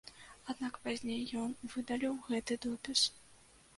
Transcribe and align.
Аднак 0.53 0.79
пазней 0.85 1.21
ён 1.43 1.53
выдаліў 1.75 2.19
гэты 2.31 2.59
допіс. 2.65 3.05